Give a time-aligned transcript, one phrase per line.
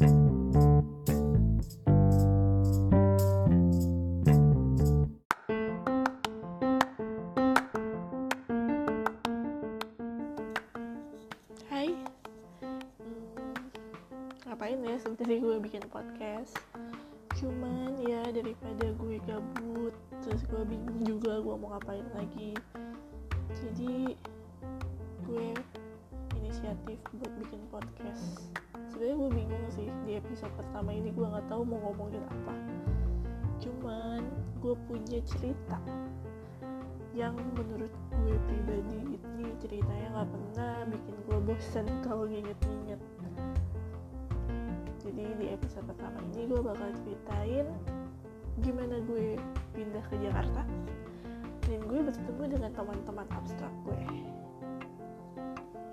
[0.00, 0.08] Hai.
[0.08, 0.16] Hmm,
[14.48, 14.96] Ngapain ya?
[15.04, 16.56] Sebenarnya gue bikin podcast.
[17.36, 19.92] Cuman ya daripada gue gabut
[20.24, 22.56] Terus gue bingung juga gue mau ngapain lagi.
[23.52, 24.16] Jadi
[25.28, 25.52] gue
[26.50, 28.50] inisiatif buat bikin podcast.
[28.90, 32.54] Sebenarnya gue bingung sih di episode pertama ini gue nggak tahu mau ngomongin apa.
[33.62, 34.26] Cuman
[34.58, 35.78] gue punya cerita
[37.14, 42.98] yang menurut gue pribadi ini ceritanya nggak pernah bikin gue bosan kalau nginget-nginget.
[45.06, 47.70] Jadi di episode pertama ini gue bakal ceritain
[48.58, 49.38] gimana gue
[49.70, 50.66] pindah ke Jakarta
[51.62, 54.02] dan gue bertemu dengan teman-teman abstrak gue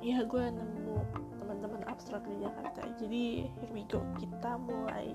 [0.08, 1.04] ya gue nemu
[1.44, 2.80] teman-teman abstrak di Jakarta.
[2.96, 4.00] Jadi here we go.
[4.16, 5.12] Kita mulai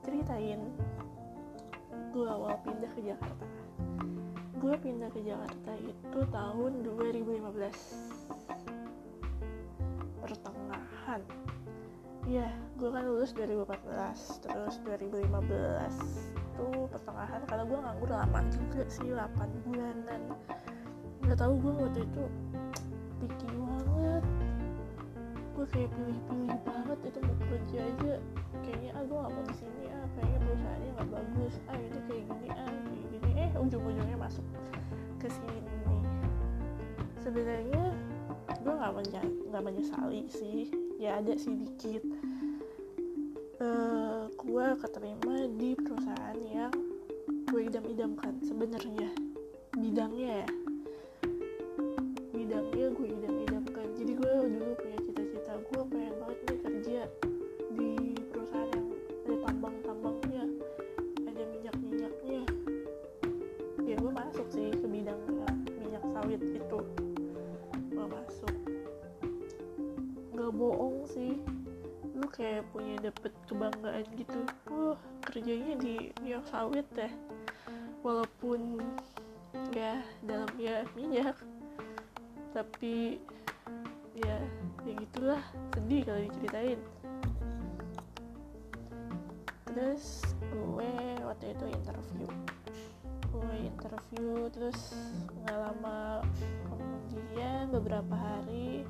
[0.00, 0.64] ceritain.
[2.08, 3.44] Gue awal pindah ke Jakarta.
[4.56, 7.44] Gue pindah ke Jakarta itu tahun 2015
[10.24, 11.20] pertengahan.
[12.24, 12.48] Ya
[12.80, 17.44] gue kan lulus 2014 terus 2015 tuh pertengahan.
[17.44, 19.36] Karena gue nganggur lama juga sih 8
[19.68, 20.32] bulanan.
[21.28, 22.24] Nggak tahu gue waktu itu
[23.22, 24.24] picky banget.
[25.54, 28.14] Gue kayak pilih-pilih banget itu mau kerja aja.
[28.66, 31.54] Kayaknya ah gue gak mau di sini ah kayaknya perusahaannya nggak bagus.
[31.70, 33.30] Ah itu kayak gini ah kayak gini.
[33.38, 34.46] Eh ujung-ujungnya masuk
[35.22, 35.58] ke sini.
[37.22, 37.84] Sebenarnya
[38.58, 40.66] gue nggak menya nggak menyesali sih.
[40.98, 42.02] Ya ada sih dikit.
[43.62, 46.74] Uh, gue keterima di perusahaan yang
[47.46, 49.14] gue idam-idamkan sebenarnya.
[49.78, 50.48] Bidangnya ya
[72.52, 74.44] kayak punya dapet kebanggaan gitu.
[74.68, 77.08] Wah kerjanya di minyak sawit deh
[78.04, 78.76] walaupun
[79.72, 81.32] ya dalamnya minyak
[82.52, 83.24] tapi
[84.12, 84.36] ya
[84.84, 85.40] ya gitulah.
[85.72, 86.80] Sedih kalau diceritain.
[89.72, 90.20] Terus
[90.52, 90.92] gue
[91.24, 92.28] waktu itu interview.
[93.32, 94.92] Gue interview terus
[95.40, 96.20] nggak lama
[96.68, 98.84] kemudian beberapa hari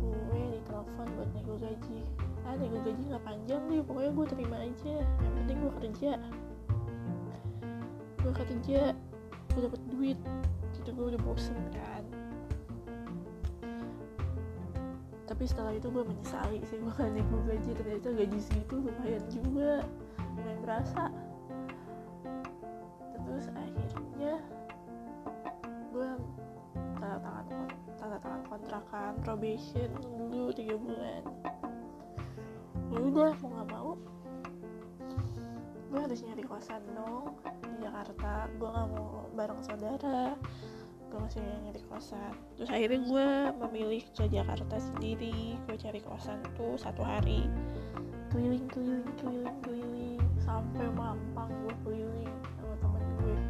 [0.00, 4.94] gue ditelepon buat nego gaji ah nego gaji nggak panjang nih pokoknya gue terima aja.
[5.04, 6.12] Yang penting gue kerja.
[8.24, 8.80] Gue kerja
[9.52, 10.18] gue dapet duit.
[10.72, 12.04] Gitu gue udah bosen kan.
[15.28, 19.84] Tapi setelah itu gue menyesali sih gue gak nego gaji ternyata gaji segitu lumayan juga.
[20.32, 21.04] Lumayan berasa.
[23.12, 24.40] Terus akhirnya
[25.92, 26.10] gue
[26.96, 27.44] tanda tangan
[28.00, 31.22] tanda tangan kontrakan probation dulu tiga bulan
[32.88, 33.92] ya udah mau nggak mau.
[35.88, 38.48] Gue harus nyari kosan dong di Jakarta.
[38.56, 40.36] Gue nggak mau bareng saudara.
[41.08, 42.32] Gue masih nyari kosan.
[42.56, 43.28] Terus akhirnya gue
[43.66, 45.56] memilih ke Jakarta sendiri.
[45.68, 47.48] Gue cari kosan tuh satu hari.
[48.32, 50.20] Keliling keliling keliling keliling.
[50.40, 53.40] Sampai Mampang gue keliling sama temen gue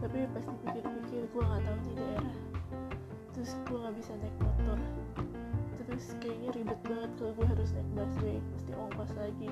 [0.00, 2.36] tapi pas dipikir-pikir gue nggak tahu di daerah.
[3.36, 4.80] Terus gue nggak bisa naik motor
[5.90, 9.50] terus kayaknya ribet banget kalau gue harus naik busway mesti ongkos lagi.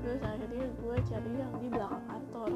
[0.00, 2.52] Terus akhirnya gue cari yang di belakang kantor.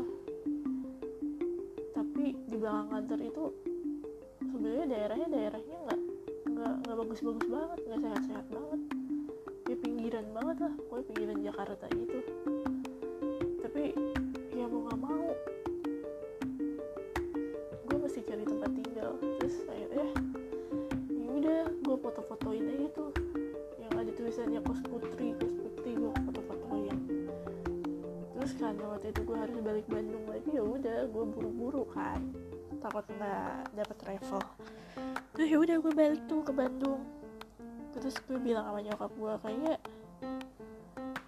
[1.92, 3.44] Tapi di belakang kantor itu
[4.40, 6.00] sebenarnya daerahnya daerahnya nggak
[6.48, 8.80] nggak nggak bagus-bagus banget nggak sehat-sehat banget.
[9.68, 12.18] Ya pinggiran banget lah gue pinggiran Jakarta gitu.
[13.60, 13.84] Tapi
[24.60, 26.96] tulisannya kos putri kos putri gue foto-fotoin
[28.36, 32.20] terus karena waktu itu gue harus balik Bandung lagi ya udah gue buru-buru kan.
[32.80, 34.40] Takut nggak dapet travel.
[35.36, 37.04] Terus ya udah gue balik tuh ke Bandung.
[37.92, 39.74] Terus gue bilang sama nyokap gue kayaknya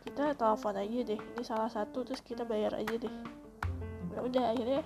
[0.08, 3.14] kita telepon aja deh ini salah satu terus kita bayar aja deh.
[4.16, 4.82] Ya udah akhirnya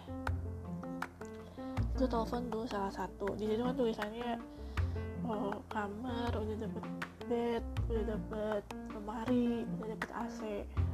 [1.95, 3.39] gue telepon dulu salah satu.
[3.39, 4.35] Di situ kan tulisannya
[5.31, 6.85] oh, kamar udah dapet
[7.27, 8.63] bed udah dapet
[8.95, 10.41] lemari udah dapet AC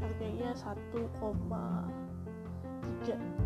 [0.01, 3.43] harganya 1,3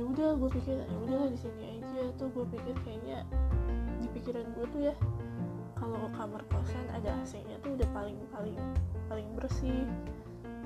[0.00, 2.08] ya udah gue pikir ya udah di sini aja.
[2.16, 3.28] Tuh gue pikir kayaknya
[4.00, 4.94] di pikiran gue tuh ya
[5.76, 8.56] kalau kamar kosan ada AC-nya tuh udah paling paling
[9.12, 9.84] paling bersih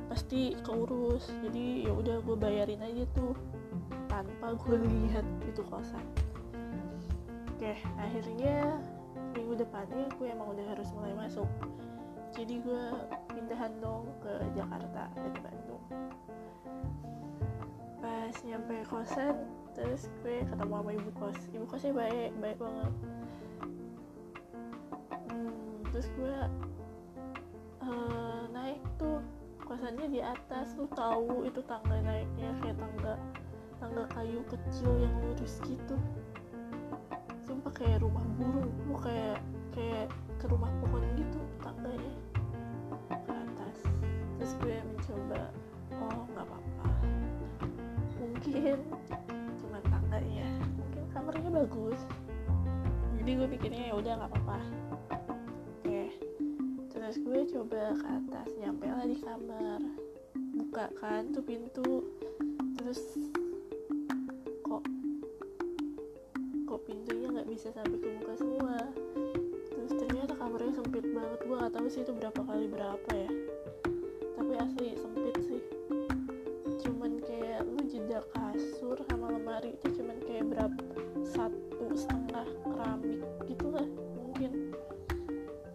[0.07, 1.35] pasti keurus.
[1.43, 3.35] Jadi ya udah gue bayarin aja tuh
[4.07, 6.07] tanpa gue lihat itu kosan.
[7.59, 8.79] Oke akhirnya
[9.35, 11.51] minggu depannya gue emang udah harus mulai masuk.
[12.35, 12.85] Jadi gue
[13.31, 15.85] pindahan dong ke Jakarta dari Bandung.
[17.99, 19.35] Pas nyampe kosan
[19.75, 21.39] terus gue ketemu sama ibu kos.
[21.51, 22.93] Ibu kosnya baik baik banget.
[25.31, 26.37] Hmm, terus gue
[27.83, 29.19] uh, naik tuh.
[29.65, 30.79] Kosannya di atas.
[30.79, 33.15] Lu tahu itu tangga naiknya kayak tangga
[33.83, 35.99] tangga kayu kecil yang lurus gitu
[37.64, 39.40] sumpah kayak rumah burung lu kayak
[39.72, 42.12] kayak ke rumah pohon gitu tangganya
[43.08, 43.78] ke atas.
[44.37, 45.49] Terus gue mencoba
[45.96, 46.88] oh nggak apa-apa.
[48.20, 48.76] Mungkin
[49.64, 50.44] cuma tangganya.
[50.76, 52.00] Mungkin kamarnya bagus.
[53.16, 54.58] Jadi gue pikirnya ya udah nggak apa-apa.
[55.81, 56.12] Oke.
[56.93, 59.81] Terus gue coba ke atas nyampe lah di kamar.
[60.52, 62.12] Buka kan tuh pintu.
[62.76, 63.00] Terus
[67.75, 68.76] sampai ke muka semua.
[69.67, 71.38] Terus ternyata kamarnya sempit banget.
[71.43, 73.31] Gue gak tahu sih itu berapa kali berapa ya.
[74.38, 75.62] Tapi asli sempit sih.
[76.87, 80.82] Cuman kayak lu jeda kasur sama lemari itu cuman kayak berapa
[81.26, 83.87] satu setengah keramik gitu lah
[84.23, 84.71] mungkin.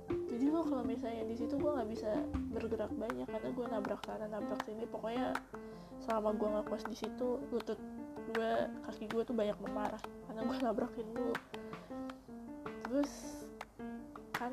[0.08, 2.16] Jadi lo kalau misalnya di situ gue nggak bisa
[2.56, 4.88] bergerak banyak karena gue nabrak sana nabrak sini.
[4.88, 5.36] Pokoknya
[6.00, 7.76] selama gue ngekos di situ lutut
[8.30, 8.52] gue
[8.86, 11.34] kaki gue tuh banyak memarah karena gue nabrakin dulu
[12.90, 13.46] terus
[14.34, 14.50] kan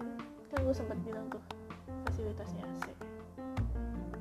[0.53, 1.41] kan gue sempat bilang tuh
[2.05, 2.85] fasilitasnya AC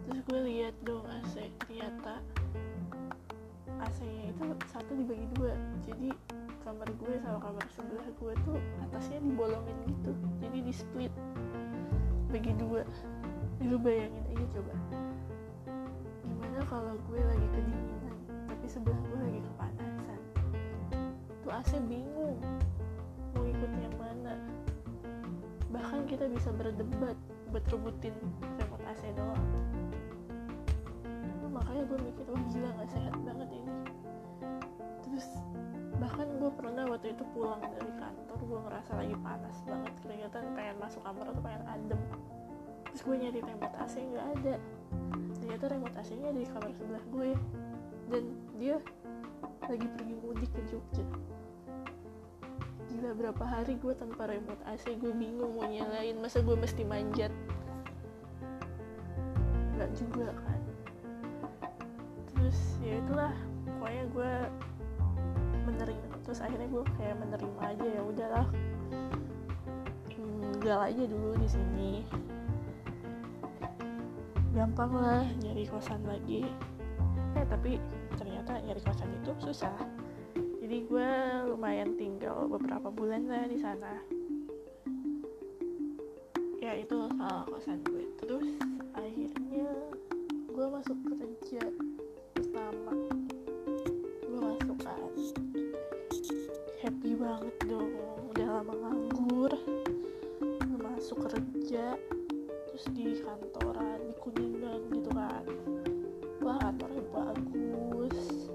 [0.08, 2.24] terus gue lihat dong AC ternyata
[3.86, 5.54] AC nya itu satu dibagi dua.
[5.84, 6.10] Jadi
[6.64, 8.58] kamar gue sama kamar sebelah gue tuh
[8.88, 10.12] atasnya dibolongin gitu.
[10.40, 11.14] Jadi di split
[12.32, 12.88] bagi dua.
[13.64, 14.74] Lu bayangin aja coba.
[16.24, 18.16] Gimana kalau gue lagi kedinginan
[18.48, 20.20] tapi sebelah gue lagi kepanasan?
[21.44, 22.15] Tuh AC bingung
[26.06, 27.18] kita bisa berdebat
[27.50, 28.16] buat rebutin
[28.62, 29.42] remote AC doang
[31.56, 33.76] makanya gue mikir wah gila gak sehat banget ini.
[35.08, 35.28] Terus
[35.96, 40.76] bahkan gue pernah waktu itu pulang dari kantor gue ngerasa lagi panas banget kelihatan pengen
[40.84, 42.02] masuk kamar tuh pengen adem.
[42.92, 44.56] Terus gue nyari remote AC nggak ada.
[45.40, 47.30] Ternyata remote AC nya di kamar sebelah gue
[48.12, 48.24] dan
[48.60, 48.76] dia
[49.66, 51.06] lagi pergi mudik ke Jogja
[52.96, 56.16] gila berapa hari gue tanpa remote AC gue bingung mau nyalain.
[56.16, 57.28] Masa gue mesti manjat?
[59.76, 60.62] Nggak juga kan.
[62.32, 63.36] Terus ya itulah.
[63.68, 64.32] Pokoknya gue
[65.68, 66.06] menerima.
[66.24, 68.48] Terus akhirnya gue kayak menerima aja ya udahlah.
[70.08, 71.92] Tinggal aja dulu di sini.
[74.56, 76.48] Gampang lah nyari kosan lagi.
[77.36, 77.76] Eh tapi
[78.16, 80.05] ternyata nyari kosan itu susah
[80.66, 81.10] jadi gue
[81.54, 84.02] lumayan tinggal beberapa bulan lah di sana.
[86.58, 88.10] Ya itu soal kosan gue.
[88.18, 88.50] Terus
[88.98, 89.70] akhirnya
[90.50, 91.70] gue masuk kerja
[92.34, 92.98] pertama.
[94.26, 95.06] Gue masuk kan.
[96.82, 97.94] Happy banget dong.
[98.34, 99.54] Udah lama nganggur.
[100.42, 101.94] Gue masuk kerja.
[102.42, 105.46] Terus di kantoran di kuningan gitu kan.
[106.42, 108.50] Wah kantornya bagus.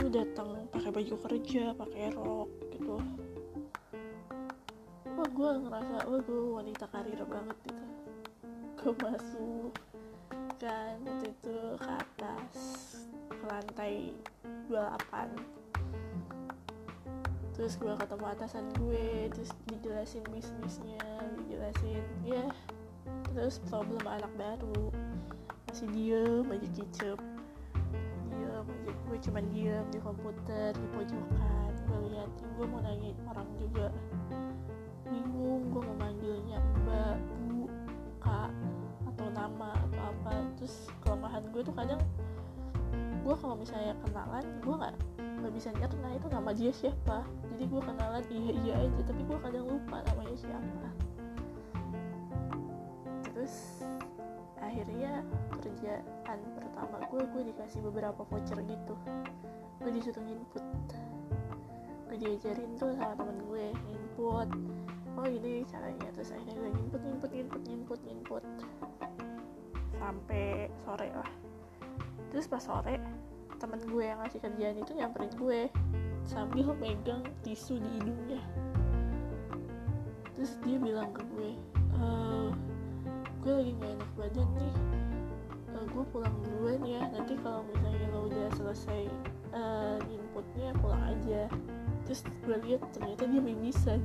[0.00, 0.53] Lu datang
[0.94, 3.02] baju kerja pakai rok gitu.
[5.18, 7.84] Wah gue ngerasa wah gue wanita karir banget gitu.
[8.78, 9.74] Gue masuk
[10.62, 12.58] kan waktu itu ke atas
[13.26, 14.14] ke lantai
[14.70, 15.34] 28
[17.54, 21.02] terus gue ketemu atasan gue terus dijelasin bisnisnya
[21.42, 22.46] dijelasin ya
[23.34, 24.94] terus problem anak baru.
[25.66, 27.18] Masih diem aja kicep
[29.14, 33.86] gue cuman diem di komputer di pojokan gue liatin gue mau nanya orang juga.
[35.06, 37.70] Bingung gue mau manggilnya mbak bu
[38.18, 38.50] kak
[39.06, 40.34] atau nama atau apa.
[40.58, 42.02] Terus kelemahan gue tuh kadang
[43.22, 47.22] gue kalau misalnya kenalan gue nggak nggak bisa nyerna itu nama dia siapa?
[47.54, 49.00] Jadi gue kenalan iya iya aja.
[49.14, 50.86] Tapi gue kadang lupa namanya siapa.
[53.30, 53.73] Terus
[54.74, 55.22] akhirnya
[55.62, 58.98] kerjaan pertama gue gue dikasih beberapa voucher gitu.
[59.78, 60.66] Gue disuruh input.
[62.10, 64.50] Gue diajarin tuh sama temen gue input.
[65.14, 66.10] Oh ini caranya.
[66.10, 68.44] Terus akhirnya gue input input input input input.
[69.94, 71.30] Sampai sore lah.
[72.34, 72.98] Terus pas sore
[73.62, 75.60] temen gue yang ngasih kerjaan itu nyamperin gue.
[76.26, 78.42] Sambil megang tisu di hidungnya.
[80.34, 81.54] Terus dia bilang ke gue
[81.94, 82.04] e,
[83.44, 84.74] gue lagi gak enak badan nih.
[85.76, 87.04] Uh, gue pulang duluan ya.
[87.12, 89.02] Nanti kalau misalnya lo udah selesai
[89.52, 91.52] uh, inputnya pulang aja.
[92.08, 94.00] Terus gue lihat ternyata dia mimisan.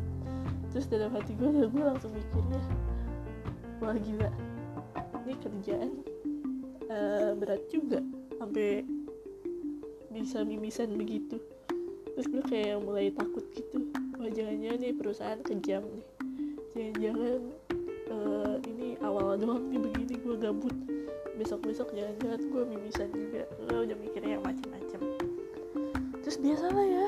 [0.75, 2.59] Terus dalam hati gue gue langsung mikirnya
[3.79, 4.27] wah gila.
[5.23, 5.91] Ini kerjaan
[6.91, 8.03] uh, berat juga
[8.35, 8.83] sampai
[10.11, 11.39] bisa mimisan begitu.
[12.11, 13.87] Terus gue kayak mulai takut gitu.
[14.19, 16.05] Wah nih perusahaan kejam nih.
[16.75, 17.41] Jangan-jangan
[19.29, 20.73] awal doang nih begini gue gabut.
[21.37, 23.45] Besok-besok jangan-jangan gue mimisan juga.
[23.69, 24.89] Gue udah mikirnya yang macam-macam
[26.29, 27.07] terus biasalah ya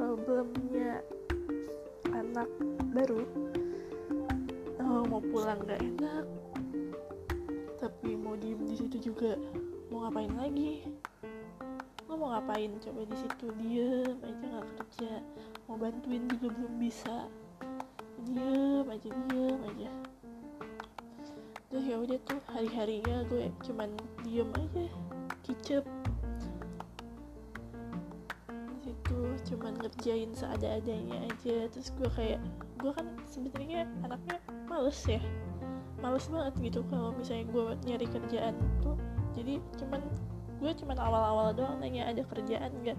[0.00, 1.04] problemnya
[2.16, 2.48] anak
[2.96, 3.20] baru
[4.80, 6.24] oh, mau pulang gak enak
[7.76, 9.36] tapi mau diem di situ juga
[9.92, 10.88] mau ngapain lagi?
[12.08, 12.72] Lo mau ngapain?
[12.80, 15.20] Coba di situ diem aja nggak kerja.
[15.68, 17.28] Mau bantuin juga belum bisa.
[18.24, 20.13] Diem aja diem aja
[21.74, 23.90] terus ya udah tuh hari harinya gue cuman
[24.22, 24.86] diem aja
[25.42, 25.82] kicep.
[28.78, 29.18] Situ
[29.50, 31.66] cuman ngerjain seada-adanya aja.
[31.66, 32.38] Terus gue kayak
[32.78, 34.38] gue kan sebenarnya anaknya
[34.70, 35.18] males ya.
[35.98, 38.94] Males banget gitu kalau misalnya gue nyari kerjaan tuh.
[39.34, 39.98] Jadi cuman
[40.62, 42.94] gue cuman awal-awal doang nanya ada kerjaan gak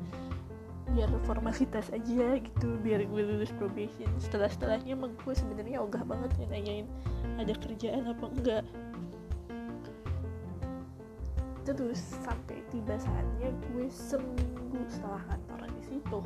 [0.96, 4.08] biar formalitas aja gitu biar gue lulus probation.
[4.16, 6.88] Setelah setelahnya emang gue sebenarnya ogah banget ya nanyain
[7.36, 8.66] ada kerjaan apa enggak.
[11.68, 16.20] Terus sampai tiba saatnya gue seminggu setelah kantor di situ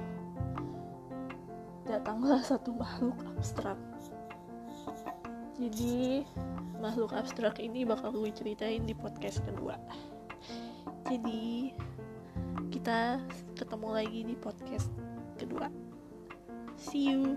[1.89, 3.79] datanglah satu makhluk abstrak.
[5.57, 6.21] Jadi
[6.77, 9.75] makhluk abstrak ini bakal gue ceritain di podcast kedua.
[11.09, 11.73] Jadi
[12.79, 13.19] kita
[13.59, 14.87] ketemu lagi di podcast
[15.35, 15.67] kedua.
[16.79, 17.35] See you